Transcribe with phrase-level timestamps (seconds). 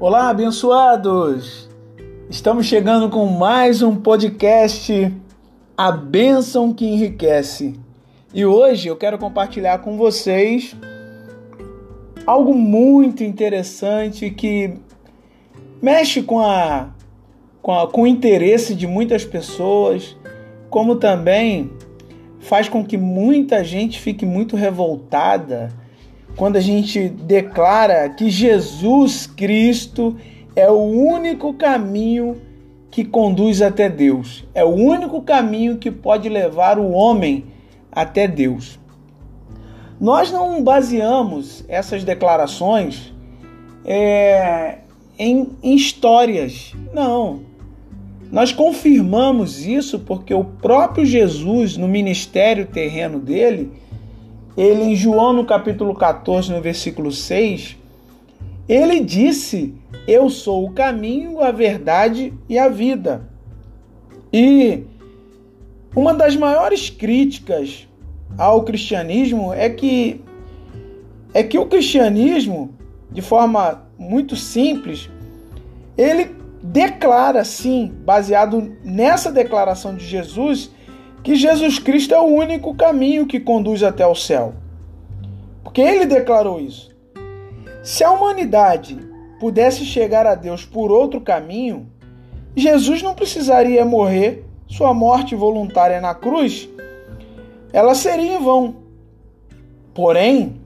[0.00, 1.68] Olá, abençoados!
[2.30, 5.14] Estamos chegando com mais um podcast
[5.76, 7.78] A Bênção que Enriquece.
[8.32, 10.74] E hoje eu quero compartilhar com vocês
[12.26, 14.72] algo muito interessante que
[15.82, 16.88] mexe com, a,
[17.60, 20.16] com, a, com o interesse de muitas pessoas,
[20.70, 21.70] como também
[22.38, 25.68] faz com que muita gente fique muito revoltada
[26.36, 30.16] quando a gente declara que Jesus Cristo
[30.56, 32.40] é o único caminho
[32.90, 37.44] que conduz até Deus, é o único caminho que pode levar o homem
[37.92, 38.78] até Deus.
[40.00, 43.12] Nós não baseamos essas declarações
[43.84, 44.78] é,
[45.18, 47.42] em, em histórias, não.
[48.32, 53.72] Nós confirmamos isso porque o próprio Jesus, no ministério terreno dele,
[54.56, 57.76] ele em João no capítulo 14, no versículo 6,
[58.68, 59.74] ele disse:
[60.06, 63.28] Eu sou o caminho, a verdade e a vida.
[64.32, 64.84] E
[65.94, 67.88] uma das maiores críticas
[68.38, 70.20] ao cristianismo é que
[71.32, 72.74] é que o cristianismo,
[73.10, 75.08] de forma muito simples,
[75.96, 80.70] ele declara sim, baseado nessa declaração de Jesus,
[81.22, 84.54] que Jesus Cristo é o único caminho que conduz até o céu.
[85.62, 86.90] Porque ele declarou isso.
[87.82, 88.98] Se a humanidade
[89.38, 91.90] pudesse chegar a Deus por outro caminho,
[92.54, 96.68] Jesus não precisaria morrer, sua morte voluntária na cruz,
[97.72, 98.76] ela seria em vão.
[99.94, 100.60] Porém,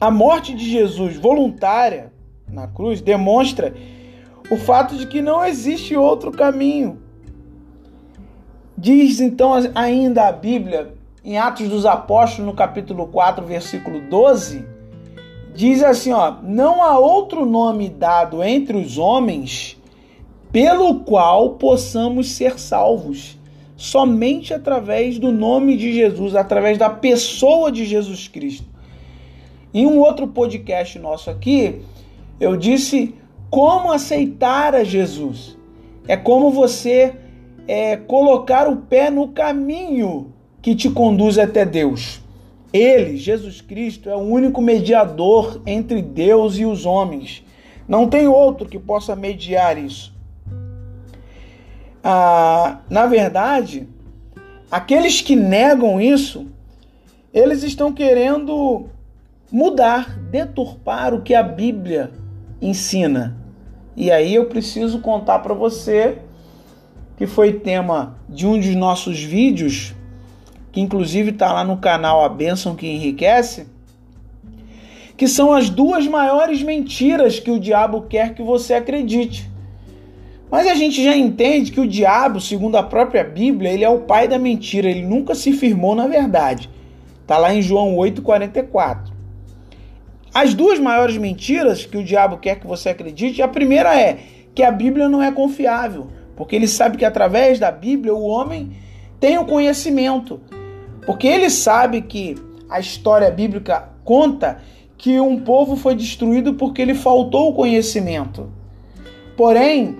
[0.00, 2.12] a morte de Jesus voluntária
[2.48, 3.74] na cruz demonstra
[4.50, 7.02] o fato de que não existe outro caminho.
[8.78, 10.92] Diz então ainda a Bíblia,
[11.24, 14.66] em Atos dos Apóstolos, no capítulo 4, versículo 12,
[15.54, 19.80] diz assim, ó: "Não há outro nome dado entre os homens
[20.52, 23.38] pelo qual possamos ser salvos,
[23.78, 28.66] somente através do nome de Jesus, através da pessoa de Jesus Cristo."
[29.72, 31.80] Em um outro podcast nosso aqui,
[32.38, 33.14] eu disse
[33.48, 35.56] como aceitar a Jesus.
[36.06, 37.14] É como você
[37.66, 40.32] é, colocar o pé no caminho
[40.62, 42.20] que te conduz até Deus.
[42.72, 47.44] Ele, Jesus Cristo, é o único mediador entre Deus e os homens.
[47.88, 50.14] Não tem outro que possa mediar isso.
[52.02, 53.88] Ah, na verdade,
[54.70, 56.46] aqueles que negam isso,
[57.32, 58.86] eles estão querendo
[59.50, 62.10] mudar, deturpar o que a Bíblia
[62.60, 63.36] ensina.
[63.96, 66.18] E aí eu preciso contar para você
[67.16, 69.94] que foi tema de um dos nossos vídeos,
[70.70, 73.66] que inclusive está lá no canal A Bênção que Enriquece,
[75.16, 79.50] que são as duas maiores mentiras que o diabo quer que você acredite.
[80.50, 84.00] Mas a gente já entende que o diabo, segundo a própria Bíblia, ele é o
[84.00, 86.70] pai da mentira, ele nunca se firmou na verdade.
[87.22, 89.10] Está lá em João 8,44.
[90.32, 94.18] As duas maiores mentiras que o diabo quer que você acredite, a primeira é
[94.54, 98.72] que a Bíblia não é confiável, porque ele sabe que através da Bíblia o homem
[99.18, 100.40] tem o conhecimento.
[101.04, 102.36] Porque ele sabe que
[102.68, 104.58] a história bíblica conta
[104.98, 108.50] que um povo foi destruído porque lhe faltou o conhecimento.
[109.36, 109.96] Porém,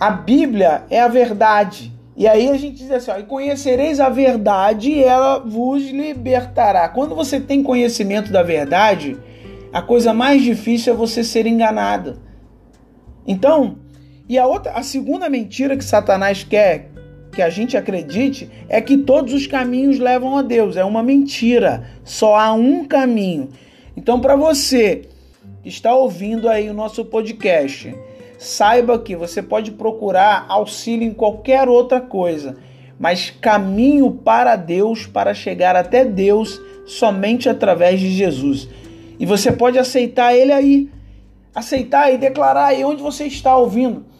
[0.00, 1.92] a Bíblia é a verdade.
[2.16, 6.88] E aí a gente diz assim: ó, e conhecereis a verdade e ela vos libertará.
[6.88, 9.16] Quando você tem conhecimento da verdade,
[9.72, 12.20] a coisa mais difícil é você ser enganado.
[13.26, 13.78] Então,
[14.28, 16.90] e a outra, a segunda mentira que Satanás quer
[17.34, 20.76] que a gente acredite é que todos os caminhos levam a Deus.
[20.76, 21.86] É uma mentira.
[22.04, 23.50] Só há um caminho.
[23.96, 25.02] Então, para você
[25.62, 27.94] que está ouvindo aí o nosso podcast,
[28.38, 32.56] saiba que você pode procurar auxílio em qualquer outra coisa,
[32.98, 38.68] mas caminho para Deus, para chegar até Deus, somente através de Jesus.
[39.18, 40.90] E você pode aceitar Ele aí,
[41.54, 44.13] aceitar e declarar aí onde você está ouvindo.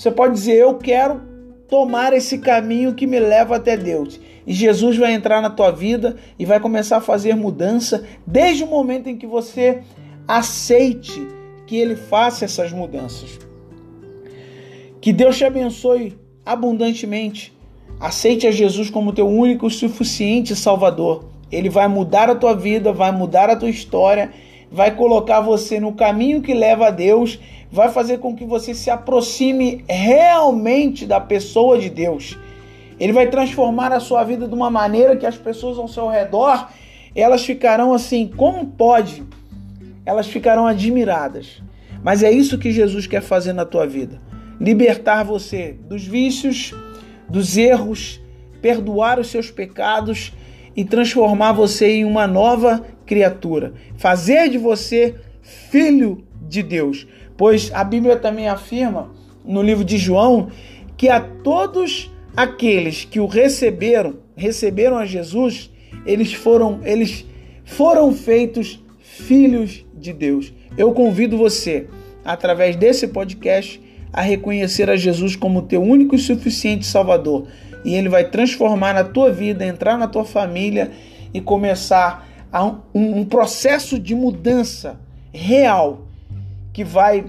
[0.00, 1.20] Você pode dizer: Eu quero
[1.68, 4.18] tomar esse caminho que me leva até Deus.
[4.46, 8.66] E Jesus vai entrar na tua vida e vai começar a fazer mudança desde o
[8.66, 9.82] momento em que você
[10.26, 11.20] aceite
[11.66, 13.38] que Ele faça essas mudanças.
[15.02, 17.52] Que Deus te abençoe abundantemente.
[18.00, 21.26] Aceite a Jesus como teu único e suficiente Salvador.
[21.52, 24.30] Ele vai mudar a tua vida, vai mudar a tua história,
[24.72, 27.38] vai colocar você no caminho que leva a Deus,
[27.70, 32.36] vai fazer com que você se aproxime realmente da pessoa de Deus.
[32.98, 36.68] Ele vai transformar a sua vida de uma maneira que as pessoas ao seu redor,
[37.14, 39.22] elas ficarão assim, como pode?
[40.04, 41.62] Elas ficarão admiradas.
[42.02, 44.20] Mas é isso que Jesus quer fazer na tua vida:
[44.60, 46.74] libertar você dos vícios,
[47.28, 48.20] dos erros,
[48.60, 50.32] perdoar os seus pecados
[50.74, 57.06] e transformar você em uma nova criatura, fazer de você filho de Deus.
[57.40, 59.08] Pois a Bíblia também afirma
[59.42, 60.50] no livro de João
[60.94, 65.70] que a todos aqueles que o receberam, receberam a Jesus,
[66.04, 67.24] eles foram, eles
[67.64, 70.52] foram feitos filhos de Deus.
[70.76, 71.86] Eu convido você,
[72.22, 73.80] através desse podcast,
[74.12, 77.46] a reconhecer a Jesus como teu único e suficiente Salvador.
[77.86, 80.90] E ele vai transformar na tua vida, entrar na tua família
[81.32, 82.28] e começar
[82.94, 85.00] um, um processo de mudança
[85.32, 86.09] real
[86.72, 87.24] que vai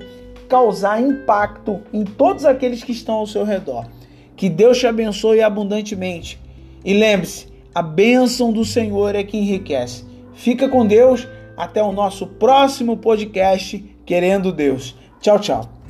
[0.47, 3.87] causar impacto em todos aqueles que estão ao seu redor.
[4.35, 6.39] Que Deus te abençoe abundantemente.
[6.83, 10.05] E lembre-se, a bênção do Senhor é que enriquece.
[10.33, 11.27] Fica com Deus.
[11.55, 14.95] Até o nosso próximo podcast, querendo Deus.
[15.21, 15.80] Tchau, tchau.